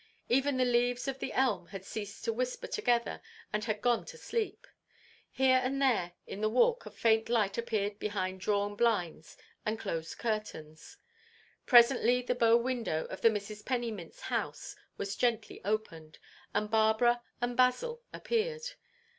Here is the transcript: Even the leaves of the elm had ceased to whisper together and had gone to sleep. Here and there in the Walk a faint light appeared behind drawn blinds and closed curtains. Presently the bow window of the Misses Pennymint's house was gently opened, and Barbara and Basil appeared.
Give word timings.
Even 0.29 0.57
the 0.57 0.65
leaves 0.65 1.07
of 1.07 1.19
the 1.19 1.31
elm 1.31 1.67
had 1.67 1.85
ceased 1.85 2.23
to 2.25 2.33
whisper 2.33 2.65
together 2.65 3.21
and 3.53 3.65
had 3.65 3.83
gone 3.83 4.03
to 4.05 4.17
sleep. 4.17 4.65
Here 5.29 5.61
and 5.63 5.79
there 5.79 6.13
in 6.25 6.41
the 6.41 6.49
Walk 6.49 6.87
a 6.87 6.89
faint 6.89 7.29
light 7.29 7.55
appeared 7.55 7.99
behind 7.99 8.39
drawn 8.41 8.75
blinds 8.75 9.37
and 9.63 9.77
closed 9.77 10.17
curtains. 10.17 10.97
Presently 11.67 12.23
the 12.23 12.33
bow 12.33 12.57
window 12.57 13.05
of 13.11 13.21
the 13.21 13.29
Misses 13.29 13.61
Pennymint's 13.61 14.21
house 14.21 14.75
was 14.97 15.15
gently 15.15 15.63
opened, 15.63 16.17
and 16.51 16.71
Barbara 16.71 17.21
and 17.39 17.55
Basil 17.55 18.01
appeared. 18.11 18.63